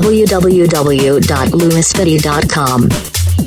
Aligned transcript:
www.lewisfitty.com. 0.00 2.88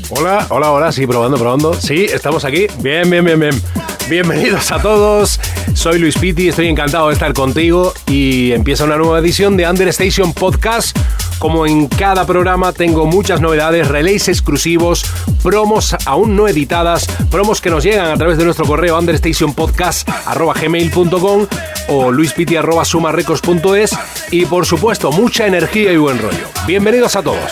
Hola, 0.09 0.45
hola, 0.49 0.71
hola, 0.71 0.91
sí, 0.91 1.07
probando, 1.07 1.37
probando. 1.37 1.73
Sí, 1.73 2.05
estamos 2.05 2.45
aquí. 2.45 2.67
Bien, 2.79 3.09
bien, 3.09 3.25
bien, 3.25 3.39
bien. 3.39 3.59
Bienvenidos 4.07 4.71
a 4.71 4.79
todos. 4.79 5.39
Soy 5.73 5.97
Luis 5.97 6.15
Pitti, 6.17 6.49
estoy 6.49 6.67
encantado 6.67 7.07
de 7.07 7.13
estar 7.13 7.33
contigo 7.33 7.91
y 8.07 8.51
empieza 8.51 8.83
una 8.83 8.97
nueva 8.97 9.17
edición 9.19 9.57
de 9.57 9.67
Understation 9.67 10.31
Podcast. 10.33 10.95
Como 11.39 11.65
en 11.65 11.87
cada 11.87 12.25
programa 12.25 12.73
tengo 12.73 13.05
muchas 13.05 13.39
novedades, 13.41 13.87
relays 13.87 14.27
exclusivos, 14.27 15.05
promos 15.43 15.95
aún 16.05 16.35
no 16.35 16.47
editadas, 16.47 17.07
promos 17.29 17.61
que 17.61 17.69
nos 17.69 17.83
llegan 17.83 18.11
a 18.11 18.17
través 18.17 18.37
de 18.37 18.45
nuestro 18.45 18.65
correo 18.65 18.97
understationpodcast.gmail.com 18.99 21.47
o 21.89 22.11
luispiti.sumarrecos.es 22.11 23.91
y 24.31 24.45
por 24.45 24.65
supuesto 24.65 25.11
mucha 25.11 25.45
energía 25.45 25.91
y 25.91 25.97
buen 25.97 26.19
rollo. 26.19 26.47
Bienvenidos 26.65 27.15
a 27.15 27.23
todos. 27.23 27.51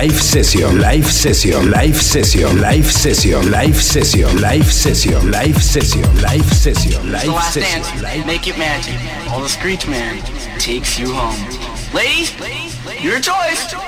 Live 0.00 0.22
Session, 0.22 0.80
Live 0.80 1.04
Session, 1.04 1.70
Live 1.70 1.94
Session, 1.94 2.58
Live 2.62 2.90
Session, 2.90 3.50
Live 3.50 3.76
Session, 3.76 4.40
Live 4.40 4.72
Session, 4.72 5.30
Live 5.30 5.62
Session, 5.62 6.22
Live 6.22 6.52
Session, 6.54 7.12
Live 7.12 7.42
Session. 7.42 8.26
Make 8.26 8.48
it 8.48 8.56
magic. 8.56 8.94
All 9.30 9.42
the 9.42 9.48
Screech 9.50 9.86
Man 9.86 10.16
takes 10.58 10.98
you 10.98 11.12
home. 11.12 11.36
Ladies, 11.92 12.32
your 13.04 13.20
choice. 13.20 13.79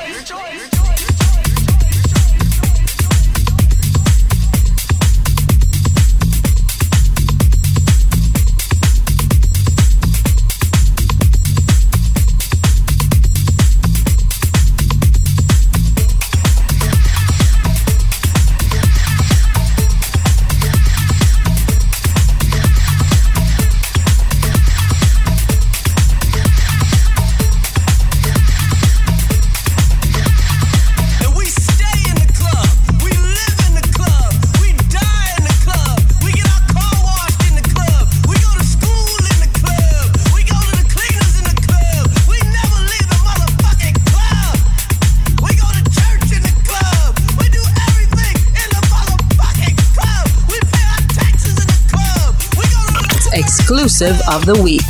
exclusive 54.02 54.28
of 54.28 54.47
the 54.47 54.62
week. 54.62 54.82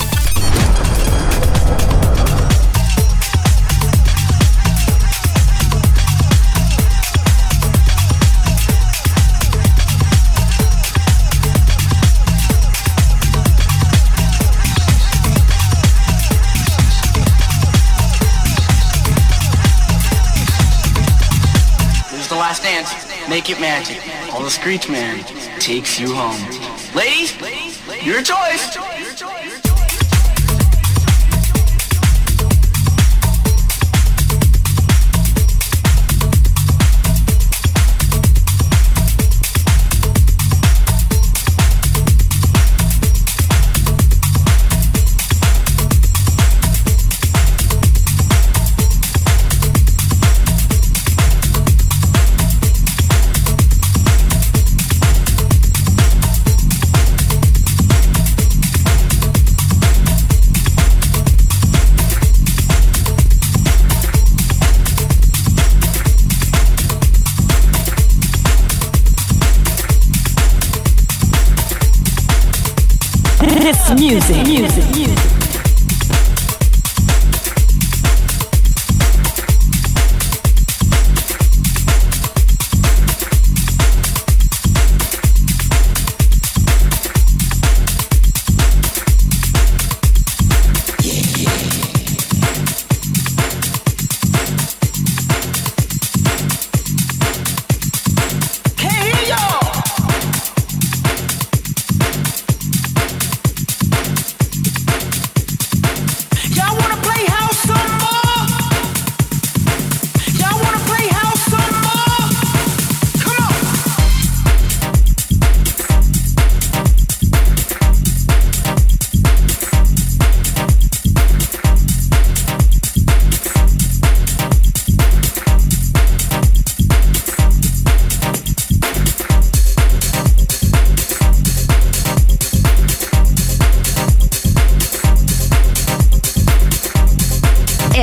make 23.29 23.49
it 23.49 23.59
magic. 23.61 23.99
All 24.35 24.43
the 24.43 24.51
screech 24.51 24.91
man 24.91 25.25
takes 25.59 25.99
you 25.99 26.15
home. 26.15 26.39
Ladies, 26.95 27.33
your 28.05 28.21
choice. 28.21 28.92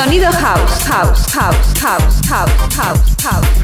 Sonido 0.00 0.30
house, 0.32 0.82
house, 0.86 1.26
house, 1.26 1.78
house, 1.78 2.26
house, 2.26 2.74
house, 2.74 3.22
house, 3.22 3.59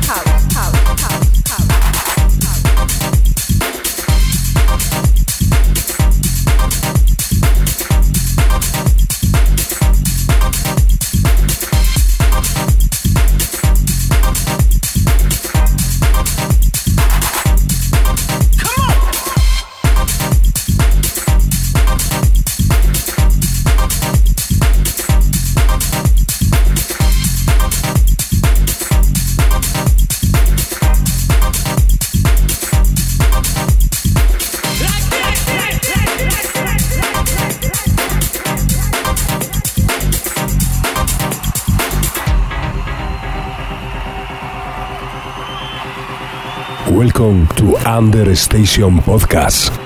Welcome 47.27 47.57
to 47.57 47.77
Under 47.79 48.37
Station 48.37 48.99
Podcast. 49.01 49.86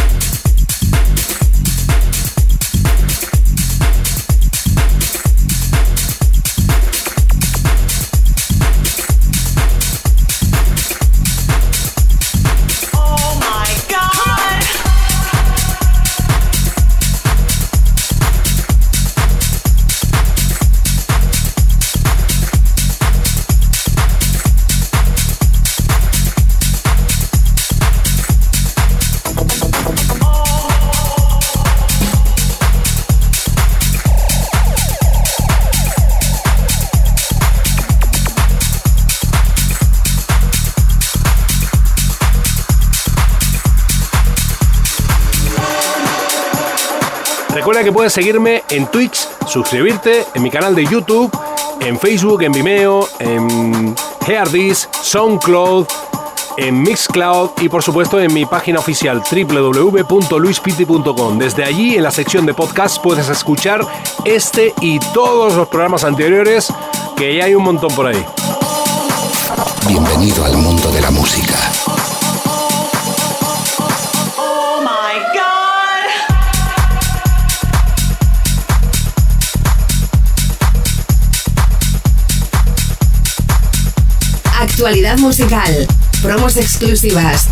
Puedes 48.01 48.13
seguirme 48.13 48.63
en 48.71 48.87
Twitch, 48.87 49.27
suscribirte 49.45 50.25
en 50.33 50.41
mi 50.41 50.49
canal 50.49 50.73
de 50.73 50.83
YouTube, 50.85 51.29
en 51.81 51.99
Facebook, 51.99 52.41
en 52.41 52.51
Vimeo, 52.51 53.07
en 53.19 53.95
Heardis, 54.25 54.89
SoundCloud, 55.03 55.85
en 56.57 56.81
Mixcloud 56.81 57.51
y 57.61 57.69
por 57.69 57.83
supuesto 57.83 58.19
en 58.19 58.33
mi 58.33 58.47
página 58.47 58.79
oficial 58.79 59.21
www.luispiti.com. 59.31 61.37
Desde 61.37 61.63
allí 61.63 61.95
en 61.95 62.01
la 62.01 62.09
sección 62.09 62.47
de 62.47 62.55
podcast 62.55 62.99
puedes 63.03 63.29
escuchar 63.29 63.85
este 64.25 64.73
y 64.81 64.97
todos 65.13 65.53
los 65.53 65.67
programas 65.67 66.03
anteriores 66.03 66.73
que 67.15 67.35
ya 67.35 67.45
hay 67.45 67.53
un 67.53 67.65
montón 67.65 67.93
por 67.93 68.07
ahí. 68.07 68.25
Bienvenido 69.87 70.43
al 70.43 70.57
mundo 70.57 70.89
de 70.89 71.01
la 71.01 71.11
música. 71.11 71.53
Actualidad 84.81 85.19
musical. 85.19 85.87
Promos 86.23 86.57
exclusivas. 86.57 87.49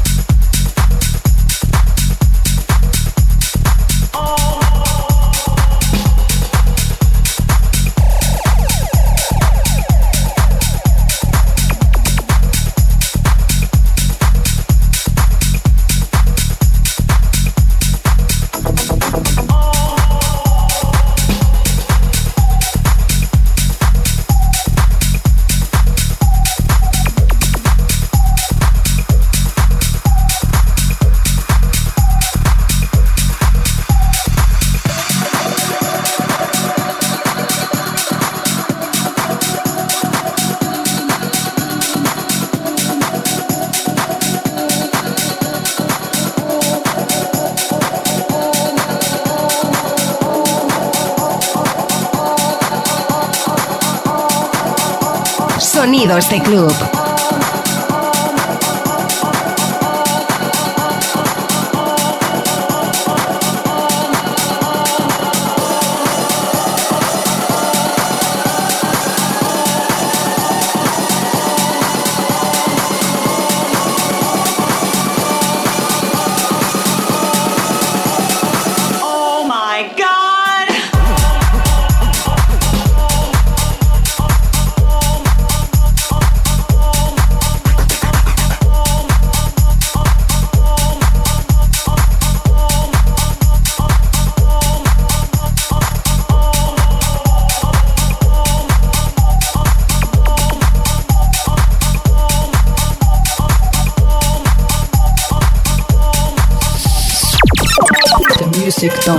Sonidos 55.79 56.29
de 56.29 56.41
club. 56.41 56.99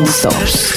non-stops. 0.00 0.69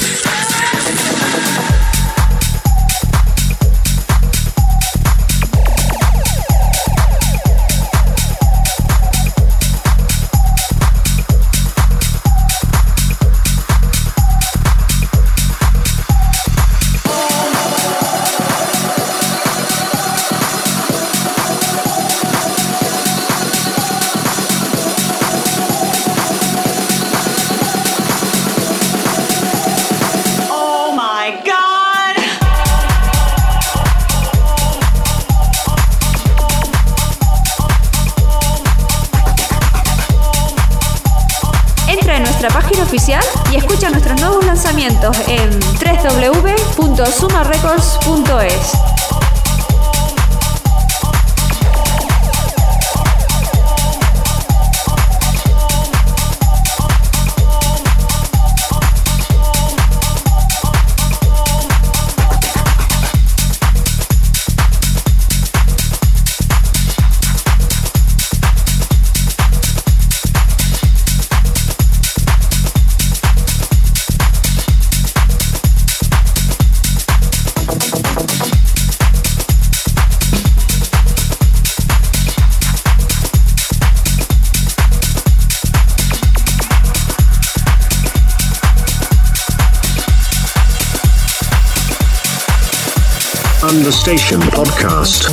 the 93.83 93.91
Station 93.91 94.39
podcast. 94.39 95.32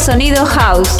sonido 0.00 0.46
house. 0.46 0.99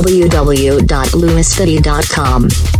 www.lewisfitty.com. 0.00 2.79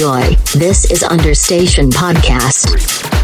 enjoy. 0.00 0.34
This 0.54 0.90
is 0.90 1.02
Understation 1.02 1.90
Podcast. 1.90 3.19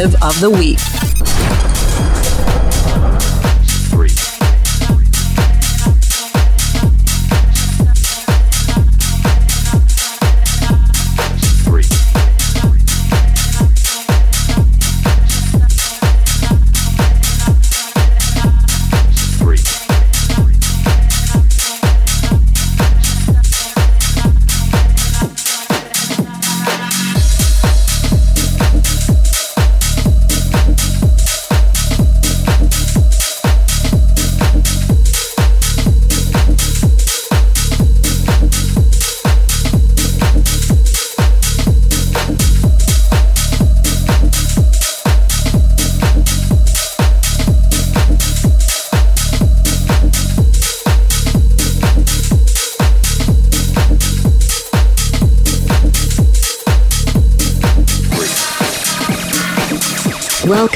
Of 0.00 0.40
the 0.40 0.48
Week. 0.48 0.89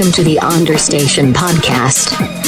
Welcome 0.05 0.23
to 0.23 0.31
the 0.31 0.39
Understation 0.41 1.33
Podcast. 1.33 2.44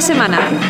semana. 0.00 0.69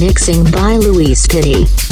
mixing 0.00 0.42
by 0.50 0.76
Louise 0.76 1.26
Pitti. 1.26 1.89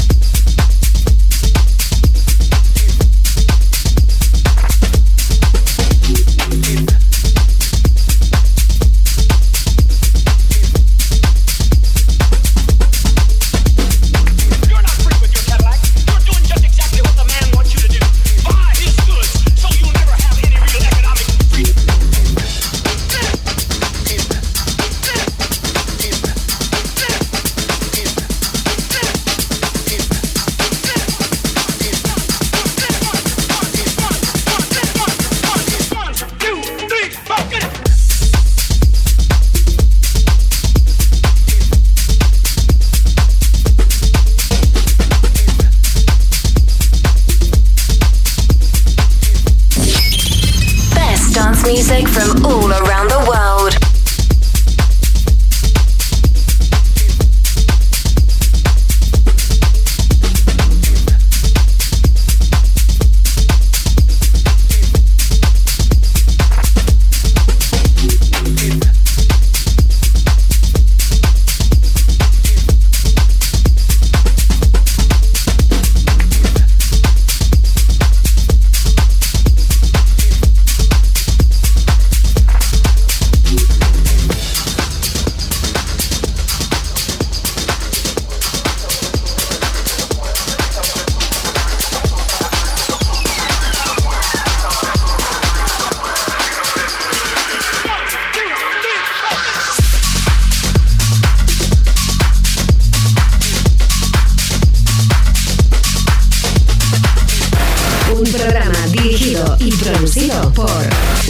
producido 110.09 110.53
por 110.55 110.71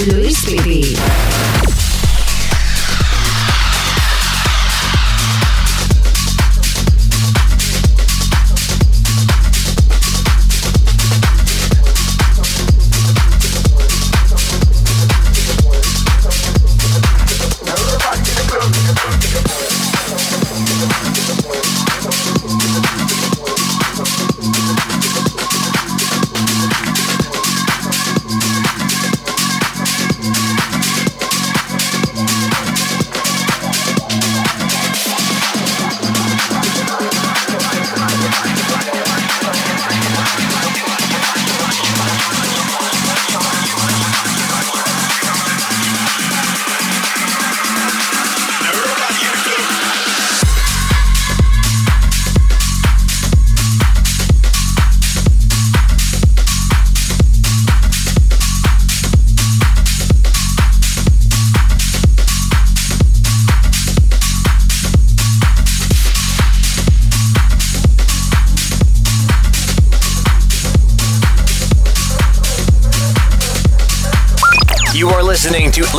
Luis 0.06 0.44
Piti. 0.44 0.96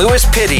Lewis 0.00 0.24
Pitty 0.32 0.59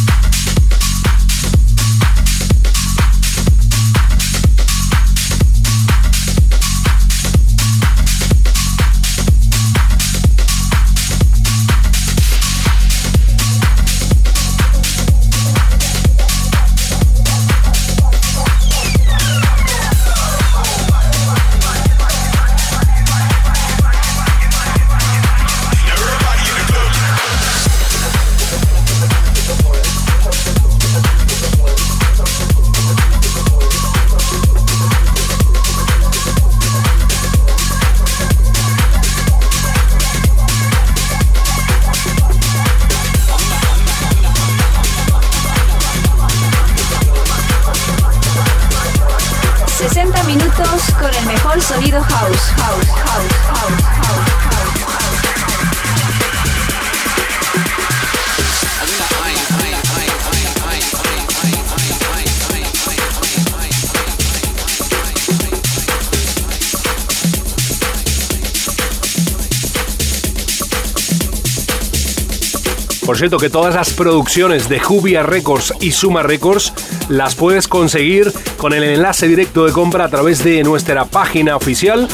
Cierto, 73.21 73.37
que 73.37 73.51
todas 73.51 73.75
las 73.75 73.91
producciones 73.91 74.67
de 74.67 74.79
Jubia 74.79 75.21
Records 75.21 75.75
y 75.79 75.91
Suma 75.91 76.23
Records 76.23 76.73
las 77.07 77.35
puedes 77.35 77.67
conseguir 77.67 78.33
con 78.57 78.73
el 78.73 78.81
enlace 78.81 79.27
directo 79.27 79.63
de 79.63 79.71
compra 79.71 80.05
a 80.05 80.09
través 80.09 80.43
de 80.43 80.63
nuestra 80.63 81.05
página 81.05 81.55
oficial 81.55 82.07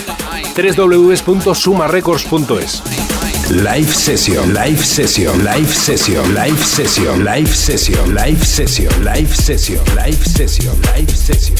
www.sumarecords.es. 0.53 2.83
Live 3.51 3.93
session, 3.93 4.53
live 4.53 4.83
session, 4.83 5.45
live 5.45 5.73
session, 5.73 6.35
live 6.35 6.61
session, 6.61 7.23
live 7.23 7.55
session, 7.55 8.13
live 8.13 8.43
session, 8.43 9.05
live 9.05 9.33
session, 9.33 9.79
live 9.95 10.25
session, 10.25 10.73
live 10.93 11.15
session, 11.15 11.56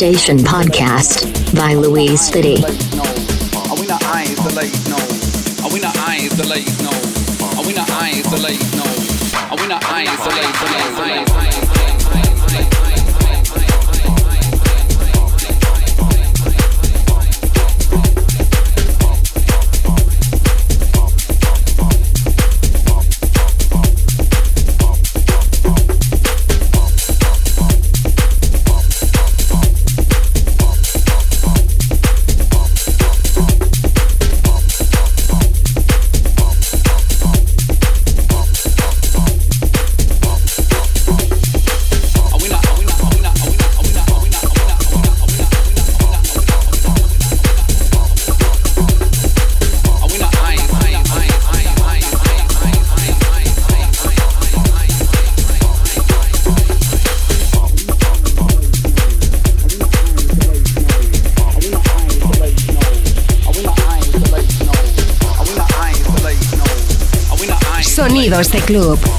Understation 0.00 0.38
Podcast 0.38 1.26
by 1.56 1.74
Louise 1.74 2.30
Fitty. 2.30 2.62
Are 2.62 3.74
we 3.74 3.84
not 3.88 4.00
the 4.00 4.52
late? 4.54 4.70
No. 4.86 4.94
Are 5.66 5.72
we 5.74 5.80
not 5.80 5.96
the 6.38 6.46
late? 6.46 6.70
No. 6.86 6.94
Are 7.58 7.66
we 7.66 7.74
not 7.74 7.88
the 7.88 8.38
late? 8.38 8.62
No. 8.78 8.86
Are 9.50 9.56
we 9.58 9.66
not 9.66 9.82
the 9.82 9.98
late? 9.98 11.26
The 11.26 11.27
Bienvenido 68.28 68.38
a 68.38 68.42
este 68.42 68.58
club. 68.58 69.17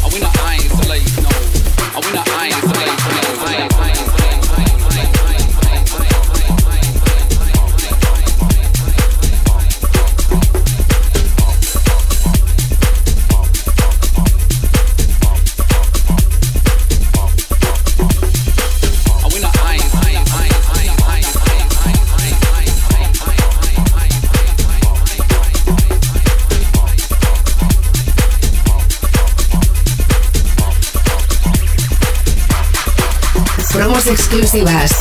Exclusivas. 34.50 35.00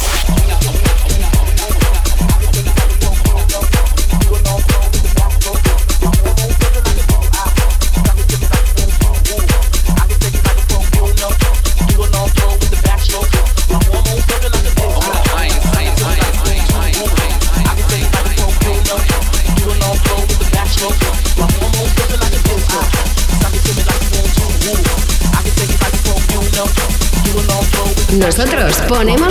Ponemos 28.89 29.28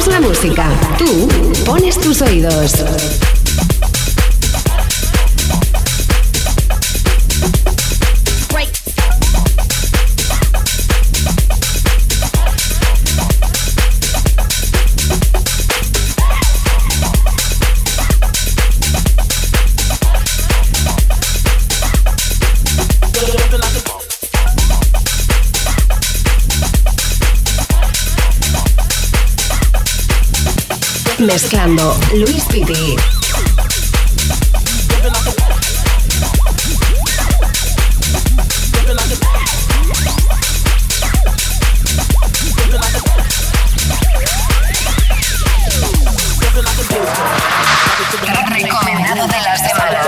Mezclando 31.39 31.95
Luis 32.15 32.45
Piti. 32.45 32.95
Recomendado 48.49 49.27
de 49.27 49.39
la 49.39 49.57
semana. 49.57 50.07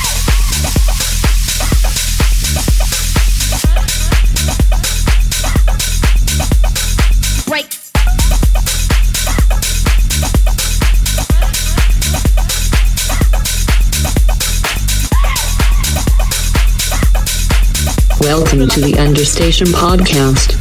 Welcome 18.33 18.69
to 18.69 18.79
the 18.79 18.97
Understation 18.97 19.67
Podcast. 19.67 20.55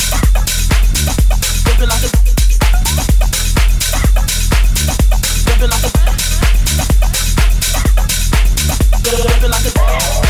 Like 9.48 10.29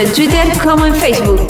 en 0.00 0.12
Twitter 0.12 0.46
como 0.62 0.86
en 0.86 0.94
Facebook. 0.94 1.49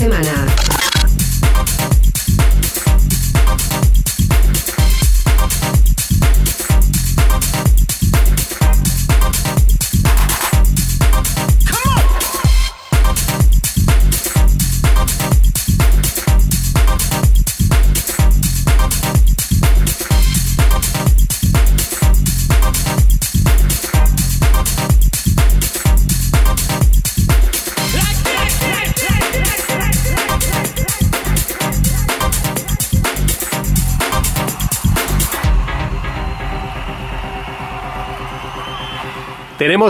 semana. 0.00 0.49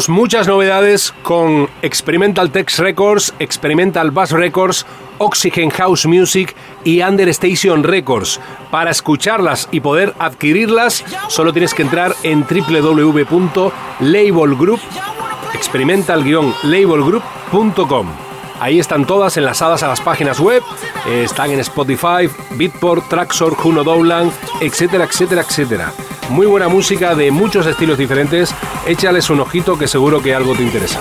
muchas 0.09 0.47
novedades 0.47 1.13
con 1.25 1.69
Experimental 1.83 2.53
Tex 2.53 2.79
Records, 2.79 3.35
Experimental 3.41 4.13
Bass 4.13 4.31
Records, 4.31 4.87
Oxygen 5.19 5.71
House 5.71 6.07
Music 6.07 6.55
y 6.85 7.03
Understation 7.03 7.83
Records. 7.83 8.39
Para 8.71 8.93
escucharlas 8.93 9.69
y 9.73 9.81
poder 9.81 10.15
adquirirlas, 10.21 11.05
solo 11.29 11.53
tienes 11.53 11.75
que 11.75 11.83
entrar 11.83 12.15
en 12.23 12.43
www.labelgroup 12.43 14.79
experimental-labelgroup.com. 15.55 18.30
Ahí 18.61 18.79
están 18.79 19.07
todas 19.07 19.37
enlazadas 19.39 19.83
a 19.83 19.89
las 19.89 20.03
páginas 20.03 20.39
web, 20.39 20.63
están 21.07 21.51
en 21.51 21.61
Spotify, 21.61 22.29
Beatport, 22.51 23.09
Traxor, 23.09 23.55
Juno 23.55 23.83
Dowland, 23.83 24.31
etcétera, 24.61 25.05
etcétera, 25.05 25.43
etcétera. 25.43 25.93
Muy 26.29 26.47
buena 26.47 26.69
música 26.69 27.15
de 27.15 27.31
muchos 27.31 27.67
estilos 27.67 27.97
diferentes, 27.97 28.55
échales 28.87 29.31
un 29.31 29.41
ojito 29.41 29.79
que 29.79 29.89
seguro 29.89 30.23
que 30.23 30.35
algo 30.35 30.55
te 30.55 30.63
interesa. 30.63 31.01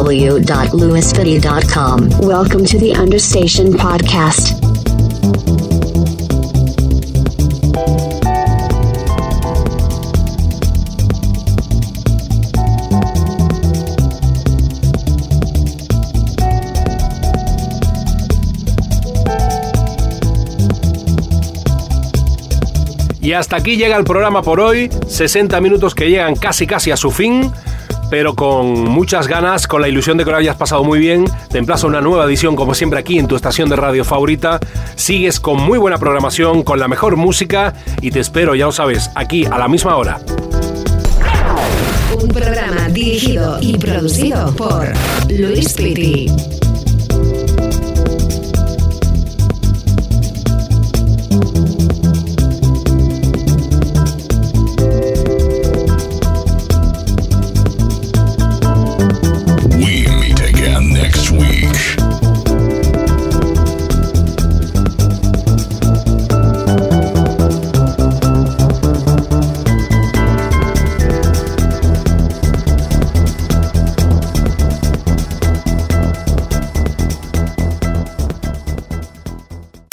www.lewisfitty.com. 0.00 2.08
Welcome 2.26 2.64
to 2.64 2.78
the 2.78 2.92
Understation 2.92 3.74
Podcast. 3.74 4.58
Y 23.20 23.34
hasta 23.34 23.56
aquí 23.56 23.76
llega 23.76 23.98
el 23.98 24.04
programa 24.04 24.40
por 24.40 24.60
hoy. 24.60 24.88
60 25.06 25.60
minutos 25.60 25.94
que 25.94 26.08
llegan 26.08 26.36
casi 26.36 26.66
casi 26.66 26.90
a 26.90 26.96
su 26.96 27.10
fin. 27.10 27.52
Pero 28.10 28.34
con 28.34 28.84
muchas 28.84 29.28
ganas, 29.28 29.66
con 29.66 29.80
la 29.80 29.88
ilusión 29.88 30.18
de 30.18 30.24
que 30.24 30.30
lo 30.30 30.36
hayas 30.36 30.56
pasado 30.56 30.84
muy 30.84 30.98
bien, 30.98 31.24
te 31.48 31.58
emplazo 31.58 31.86
a 31.86 31.90
una 31.90 32.00
nueva 32.00 32.24
edición, 32.24 32.56
como 32.56 32.74
siempre, 32.74 32.98
aquí 32.98 33.18
en 33.18 33.28
tu 33.28 33.36
estación 33.36 33.70
de 33.70 33.76
radio 33.76 34.04
favorita. 34.04 34.58
Sigues 34.96 35.40
con 35.40 35.62
muy 35.62 35.78
buena 35.78 35.98
programación, 35.98 36.62
con 36.62 36.80
la 36.80 36.88
mejor 36.88 37.16
música 37.16 37.74
y 38.00 38.10
te 38.10 38.20
espero, 38.20 38.54
ya 38.54 38.66
lo 38.66 38.72
sabes, 38.72 39.10
aquí 39.14 39.46
a 39.46 39.58
la 39.58 39.68
misma 39.68 39.96
hora. 39.96 40.20
Un 42.20 42.28
programa 42.28 42.88
dirigido 42.88 43.58
y 43.60 43.78
producido 43.78 44.54
por 44.56 44.92
Luis 45.28 45.72
Piti. 45.72 46.59